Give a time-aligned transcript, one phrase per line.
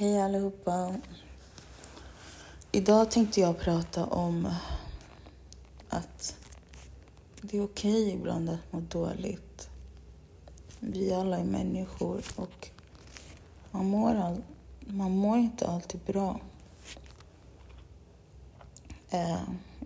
[0.00, 0.94] Hej allihopa.
[2.72, 4.54] Idag tänkte jag prata om
[5.88, 6.36] att
[7.40, 9.68] det är okej okay ibland att må dåligt.
[10.78, 12.68] Vi alla är människor och
[13.70, 14.42] man mår, all,
[14.80, 16.40] man mår inte alltid bra.
[19.10, 19.42] Eh,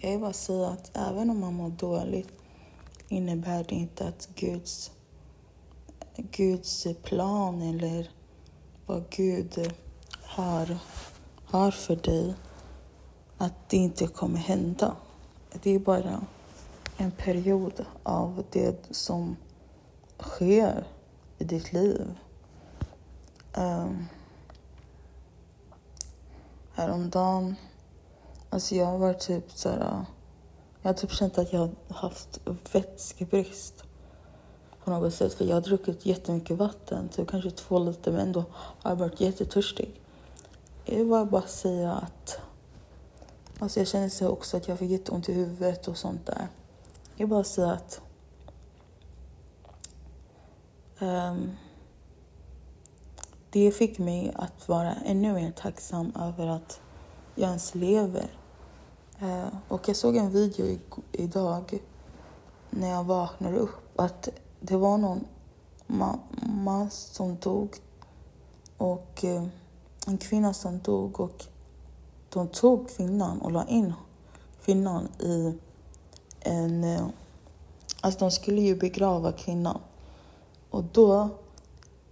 [0.00, 2.32] jag vill bara säga att även om man mår dåligt
[3.08, 4.90] innebär det inte att Guds,
[6.16, 8.10] Guds plan eller
[8.86, 9.72] vad Gud
[10.38, 10.78] har,
[11.44, 12.34] har för dig,
[13.38, 14.96] att det inte kommer hända.
[15.62, 16.20] Det är bara
[16.96, 19.36] en period av det som
[20.18, 20.86] sker
[21.38, 22.18] i ditt liv.
[23.56, 24.06] Um,
[26.74, 27.56] häromdagen,
[28.50, 30.04] alltså jag varit typ såhär,
[30.82, 32.40] jag har typ känt att jag har haft
[32.72, 33.84] vätskebrist
[34.84, 35.34] på något sätt.
[35.34, 39.20] För jag har druckit jättemycket vatten, typ kanske två liter, men ändå har jag varit
[39.20, 40.02] jättetörstig.
[40.90, 42.40] Jag vill bara säga att
[43.58, 46.48] alltså jag känner så också att jag fick jätteont i huvudet och sånt där.
[47.16, 48.00] Jag vill bara säga att
[51.00, 51.56] um,
[53.50, 56.80] det fick mig att vara ännu mer tacksam över att
[57.34, 58.30] jag ens lever.
[59.22, 60.80] Uh, och jag såg en video i,
[61.12, 61.78] idag
[62.70, 64.28] när jag vaknade upp att
[64.60, 65.24] det var någon
[65.86, 67.76] man som dog
[68.76, 69.46] och uh,
[70.08, 71.44] en kvinna som dog och
[72.28, 73.92] de tog kvinnan och la in
[74.64, 75.58] kvinnan i
[76.40, 76.84] en...
[76.84, 77.06] Eh,
[78.00, 79.80] alltså de skulle ju begrava kvinnan.
[80.70, 81.28] Och då,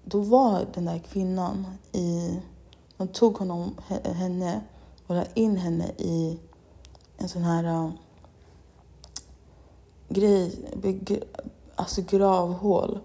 [0.04, 2.40] då var den där kvinnan i...
[2.96, 3.74] De tog honom,
[4.04, 4.60] henne
[5.06, 6.38] och la in henne i
[7.16, 7.90] en sån här uh,
[10.08, 11.16] grej, begra,
[11.74, 13.00] alltså gravhål.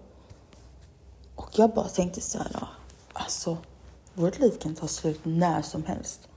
[1.36, 2.68] Och jag bara tänkte så här, ah,
[3.12, 3.56] alltså
[4.14, 6.28] vårt liv kan ta slut när som helst.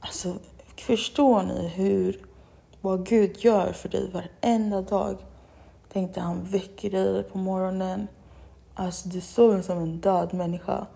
[0.00, 0.38] Alltså,
[0.76, 2.26] förstår ni hur,
[2.80, 5.16] vad Gud gör för dig varenda dag?
[5.92, 8.08] Tänk dig, han väcker dig på morgonen.
[8.74, 10.86] Alltså, du sover som en död människa.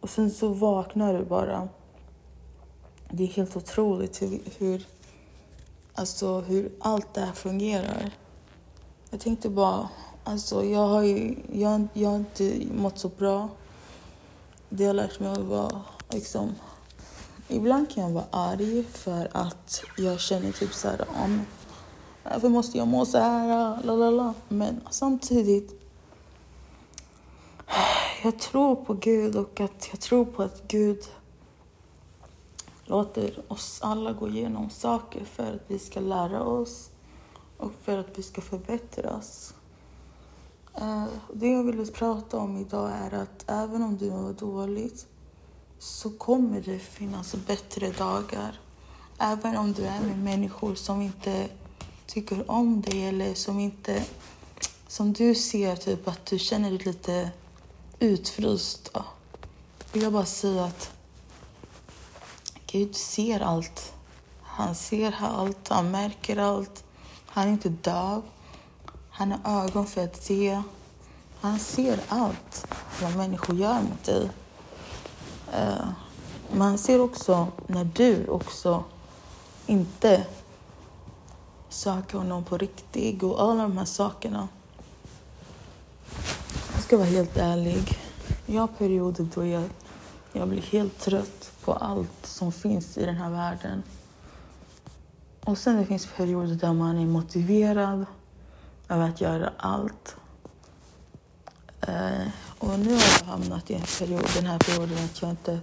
[0.00, 1.68] Och sen så vaknar du bara.
[3.10, 4.86] Det är helt otroligt hur, hur,
[5.94, 8.10] alltså, hur allt det här fungerar.
[9.10, 9.88] Jag tänkte bara,
[10.24, 13.48] alltså jag har ju, jag, jag har inte mått så bra
[14.76, 15.80] det har lärt mig att vara
[16.10, 16.54] liksom...
[17.48, 21.40] Ibland kan jag vara arg för att jag känner typ så här, om
[22.24, 23.82] varför måste jag må så här?
[23.82, 24.34] Lalala.
[24.48, 25.80] Men samtidigt,
[28.22, 31.04] jag tror på Gud och att jag tror på att Gud
[32.84, 36.90] låter oss alla gå igenom saker för att vi ska lära oss
[37.56, 39.54] och för att vi ska förbättras.
[40.74, 45.06] Eh, det jag ville prata om idag är att även om du mår dåligt
[45.78, 48.60] så kommer det finnas bättre dagar.
[49.18, 51.48] Även om du är med människor som inte
[52.06, 54.04] tycker om dig eller som inte...
[54.88, 57.30] Som du ser typ att du känner dig lite
[57.98, 58.90] utfryst.
[58.94, 59.04] Då.
[59.92, 60.90] Vill jag bara säga att
[62.66, 63.92] Gud ser allt.
[64.42, 66.84] Han ser allt, han märker allt.
[67.26, 68.22] Han är inte döv.
[69.16, 70.62] Han har ögon för att se.
[71.40, 72.66] Han ser allt
[73.02, 74.30] vad människor gör mot dig.
[75.52, 75.88] Eh,
[76.50, 78.84] men han ser också när du också
[79.66, 80.26] inte
[81.68, 84.48] söker honom på riktigt och alla de här sakerna.
[86.72, 87.98] Jag ska vara helt ärlig.
[88.46, 89.64] Jag har perioder då jag,
[90.32, 93.82] jag blir helt trött på allt som finns i den här världen.
[95.44, 98.06] Och sen det finns perioder där man är motiverad
[98.94, 100.16] över att göra allt.
[101.80, 102.26] Eh,
[102.58, 105.60] och nu har jag hamnat i en period, den här perioden att jag inte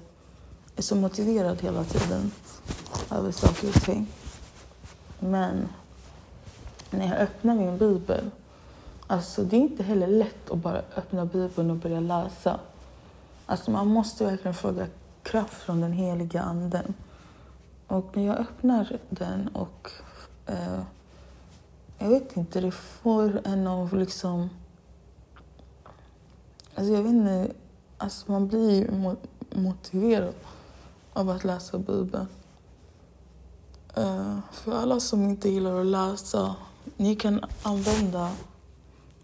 [0.75, 2.31] är så motiverad hela tiden
[3.11, 4.07] över saker och ting.
[5.19, 5.67] Men
[6.89, 8.31] när jag öppnar min bibel,
[9.07, 12.59] alltså det är inte heller lätt att bara öppna bibeln och börja läsa.
[13.45, 14.87] Alltså man måste verkligen fråga
[15.23, 16.93] kraft från den heliga anden.
[17.87, 19.91] Och när jag öppnar den och
[20.45, 20.79] eh,
[22.01, 24.49] jag vet inte, det får en av liksom...
[26.75, 27.53] Alltså jag vet inte,
[27.97, 29.15] alltså man blir ju
[29.55, 30.33] motiverad
[31.13, 32.27] av att läsa Bibeln.
[33.97, 36.55] Uh, för alla som inte gillar att läsa,
[36.97, 38.31] ni kan använda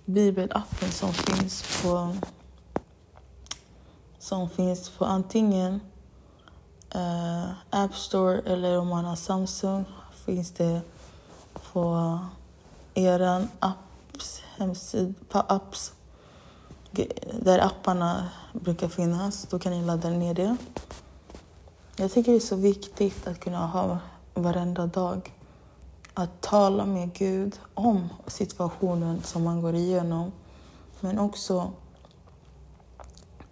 [0.05, 2.15] bibelappen som finns på
[4.19, 5.81] som finns på antingen
[6.95, 9.85] uh, App Store eller om man har Samsung
[10.25, 10.81] finns det
[11.73, 12.19] på
[12.97, 15.93] er apps hemsida, på apps
[17.41, 19.47] där apparna brukar finnas.
[19.49, 20.57] Då kan ni ladda ner det.
[21.95, 23.99] Jag tycker det är så viktigt att kunna ha
[24.33, 25.33] varenda dag.
[26.13, 30.31] Att tala med Gud om situationen som man går igenom.
[30.99, 31.71] Men också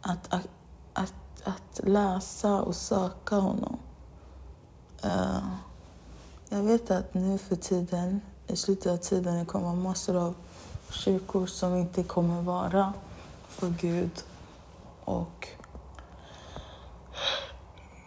[0.02, 0.48] att, att,
[0.94, 1.14] att,
[1.44, 3.78] att läsa och söka honom.
[5.06, 5.48] Uh,
[6.50, 10.36] jag vet att nu för tiden, i slutet av tiden, det kommer massor av
[10.90, 12.94] kyrkor som inte kommer vara
[13.48, 14.24] för Gud.
[15.06, 15.48] Och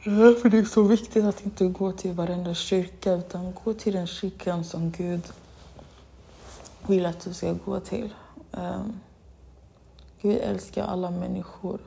[0.05, 4.07] därför det är så viktigt att inte gå till varenda kyrka utan gå till den
[4.07, 5.23] kyrkan som Gud
[6.87, 8.15] vill att du ska gå till.
[8.51, 9.01] Um,
[10.23, 11.81] Gud älskar alla människor.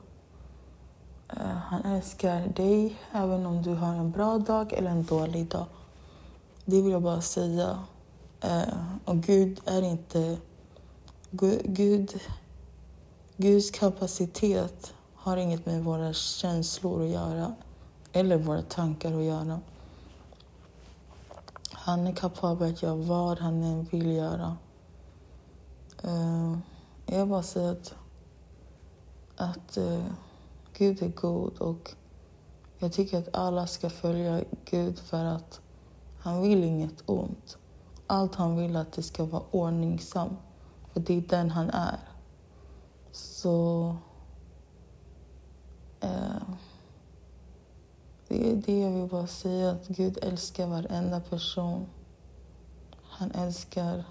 [1.32, 5.66] Uh, han älskar dig även om du har en bra dag eller en dålig dag.
[6.64, 7.78] Det vill jag bara säga.
[8.44, 10.38] Uh, och Gud är inte...
[11.64, 12.20] Gud,
[13.36, 17.54] Guds kapacitet har inget med våra känslor att göra
[18.12, 19.60] eller våra tankar att göra.
[21.72, 24.56] Han är kapabel att göra vad han än vill göra.
[26.04, 26.58] Uh,
[27.06, 27.94] jag bara säger att,
[29.36, 30.04] att uh,
[30.72, 31.94] Gud är god och
[32.78, 35.60] jag tycker att alla ska följa Gud för att
[36.20, 37.58] han vill inget ont.
[38.12, 40.38] Allt han vill att det ska vara ordningsamt,
[40.92, 41.98] för det är den han är.
[43.12, 43.96] Så...
[46.00, 46.42] Eh,
[48.28, 51.86] det är det jag vill bara säga, att Gud älskar varenda person.
[53.02, 54.04] Han älskar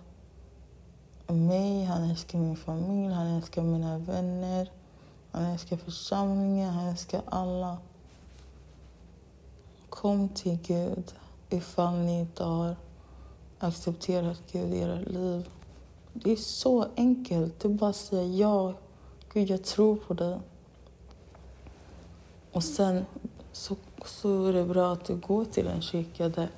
[1.28, 4.72] mig, han älskar min familj, han älskar mina vänner,
[5.32, 7.78] han älskar församlingen, han älskar alla.
[9.90, 11.14] Kom till Gud
[11.50, 12.76] ifall ni inte har
[13.64, 15.50] accepterat Gud i era liv.
[16.14, 17.60] Det är så enkelt.
[17.60, 18.74] Det är bara att säga ja.
[19.34, 20.40] Gud, jag tror på dig.
[22.52, 23.06] Och sen
[23.52, 23.76] så,
[24.06, 26.50] så är det bra att du går till en kyrka där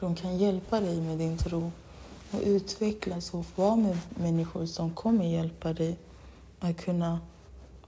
[0.00, 1.70] de kan hjälpa dig med din tro
[2.30, 5.98] och utvecklas och vara med människor som kommer hjälpa dig
[6.60, 7.20] att kunna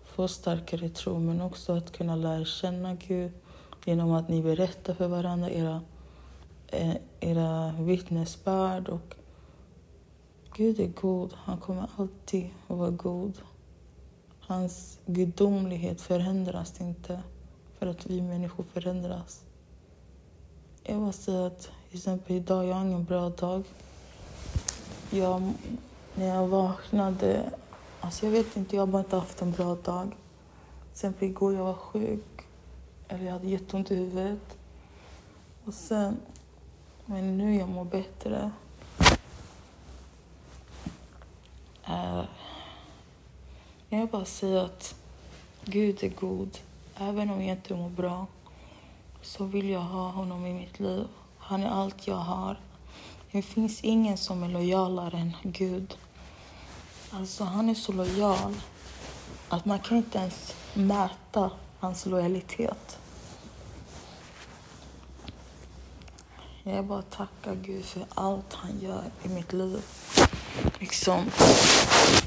[0.04, 3.32] få starkare tro men också att kunna lära känna Gud
[3.84, 5.80] genom att ni berättar för varandra era,
[6.68, 8.88] Eh, era vittnesbörd.
[8.88, 9.16] Och
[10.56, 11.34] Gud är god.
[11.36, 13.38] Han kommer alltid att vara god.
[14.40, 17.22] Hans gudomlighet förändras inte
[17.78, 19.44] för att vi människor förändras.
[20.82, 23.64] Jag måste säga att till exempel idag, jag har ingen bra dag.
[25.10, 25.52] Jag,
[26.14, 27.50] när jag vaknade,
[28.00, 30.08] alltså jag vet inte, jag har bara inte haft en bra dag.
[30.08, 32.46] Till exempel igår jag var sjuk,
[33.08, 34.58] eller jag hade jätteont i huvudet.
[35.64, 36.16] Och sen,
[37.06, 38.50] men nu jag mår bättre.
[41.88, 42.24] Uh,
[43.88, 44.94] jag vill bara säga att
[45.64, 46.58] Gud är god.
[46.96, 48.26] Även om jag inte mår bra
[49.22, 51.06] så vill jag ha honom i mitt liv.
[51.38, 52.60] Han är allt jag har.
[53.30, 55.96] Det finns ingen som är lojalare än Gud.
[57.10, 58.54] Alltså, han är så lojal
[59.48, 61.50] att man kan inte ens mäta
[61.80, 62.98] hans lojalitet.
[66.68, 69.82] Jag bara tackar Gud för allt han gör i mitt liv.
[70.78, 71.30] Liksom,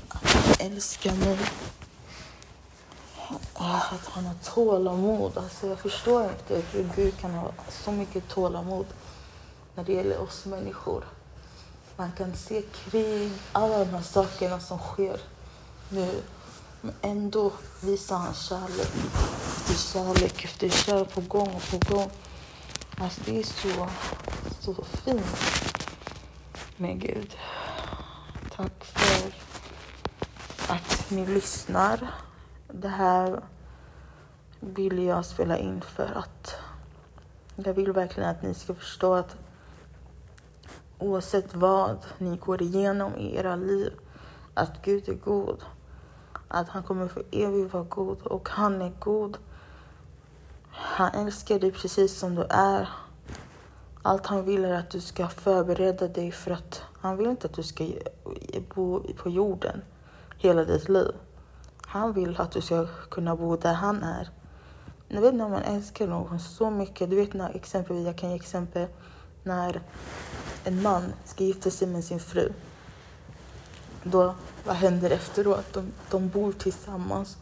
[0.09, 1.37] att han älskar mig
[3.53, 5.37] att han har tålamod.
[5.37, 8.85] Alltså jag förstår inte hur Gud kan ha så mycket tålamod
[9.75, 11.03] när det gäller oss människor.
[11.95, 15.21] Man kan se krig, alla de här sakerna som sker
[15.89, 16.21] nu.
[16.81, 18.91] Men ändå visar han kärlek
[19.57, 22.09] efter kärlek efter kärlek på gång och på gång.
[23.01, 23.87] Alltså det är så,
[24.59, 25.25] så fint
[26.77, 27.37] med Gud.
[28.55, 29.33] Tack för
[30.73, 32.11] att ni lyssnar.
[32.67, 33.43] Det här
[34.59, 36.55] vill jag spela in för att
[37.55, 39.35] jag vill verkligen att ni ska förstå att
[40.97, 43.93] oavsett vad ni går igenom i era liv,
[44.53, 45.63] att Gud är god.
[46.47, 49.37] Att han kommer för evigt vara god och han är god.
[50.81, 52.89] Han älskar dig precis som du är.
[54.01, 57.53] Allt han vill är att du ska förbereda dig för att han vill inte att
[57.53, 57.85] du ska
[58.75, 59.81] bo på jorden
[60.37, 61.11] hela ditt liv.
[61.81, 64.29] Han vill att du ska kunna bo där han är.
[65.07, 67.09] Jag vet när man älskar någon så mycket.
[67.09, 68.87] Du vet när exempelvis, jag kan ge exempel
[69.43, 69.81] när
[70.63, 72.53] en man ska gifta sig med sin fru.
[74.03, 75.73] Då, vad händer efteråt?
[75.73, 77.37] De, de bor tillsammans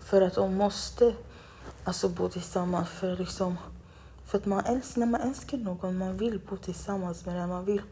[0.00, 1.14] för att de måste
[1.84, 3.56] alltså bo tillsammans för liksom
[4.24, 7.64] för att man älskar, när man älskar någon, man vill bo tillsammans med den, man
[7.64, 7.82] vill,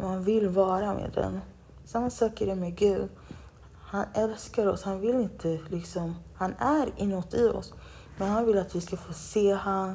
[0.00, 1.40] man vill vara med den.
[1.84, 3.08] Samma sak är det med Gud.
[3.80, 4.82] Han älskar oss.
[4.82, 6.16] Han vill inte liksom...
[6.34, 7.74] Han är inuti oss.
[8.16, 9.94] Men han vill att vi ska få se han,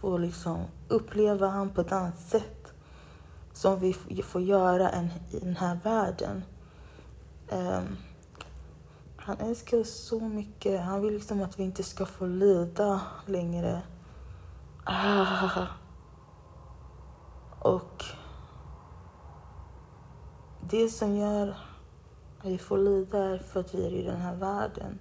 [0.00, 2.72] få liksom uppleva han på ett annat sätt.
[3.52, 6.42] Som vi får göra en, i den här världen.
[7.50, 7.96] Um,
[9.26, 10.80] han älskar oss så mycket.
[10.80, 13.82] Han vill liksom att vi inte ska få lida längre.
[14.84, 15.66] Ah.
[17.58, 18.04] Och
[20.70, 21.48] det som gör
[22.38, 24.98] att vi får lida är för att vi är i den här världen.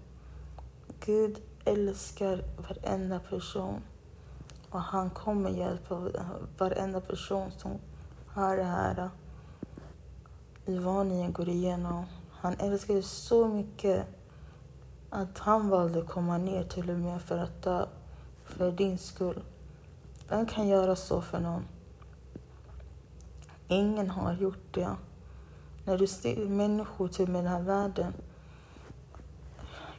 [1.06, 3.82] Gud älskar varenda person
[4.70, 6.02] och han kommer hjälpa
[6.58, 7.72] varenda person som
[8.28, 12.06] har det här eh, i vad ni går igenom.
[12.32, 14.15] Han älskar er så mycket
[15.10, 17.86] att han valde att komma ner till och med för att dö
[18.46, 19.44] för din skull.
[20.30, 21.64] Vem kan göra så för någon?
[23.68, 24.96] Ingen har gjort det.
[25.86, 28.14] När du ser människor till den här världen,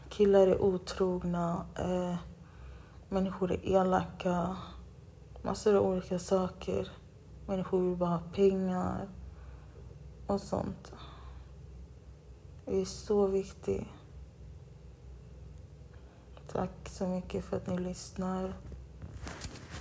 [0.09, 2.17] killar är otrogna, eh,
[3.09, 4.57] människor är elaka,
[5.43, 6.89] massor av olika saker.
[7.47, 9.09] Människor vill bara ha pengar
[10.27, 10.93] och sånt.
[12.65, 13.87] Det är så viktigt.
[16.57, 18.53] Tack så mycket för att ni lyssnar.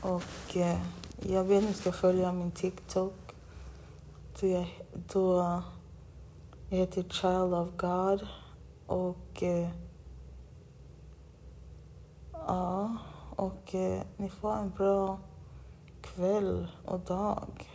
[0.01, 0.81] Och eh,
[1.21, 3.35] jag vet att ni ska följa min TikTok.
[4.39, 5.61] Då jag, då
[6.69, 8.27] jag heter Child of God.
[8.85, 9.69] Och eh,
[12.31, 12.97] ja,
[13.35, 15.19] och eh, ni får en bra
[16.01, 17.69] kväll och dag.